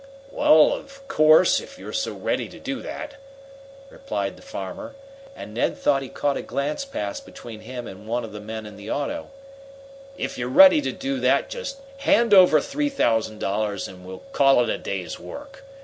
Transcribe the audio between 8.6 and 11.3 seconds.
in the auto, "if you're ready to do